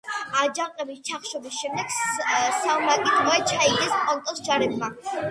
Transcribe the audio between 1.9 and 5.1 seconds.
სავმაკი ტყვედ ჩაიგდეს პონტოს ჯარებმა.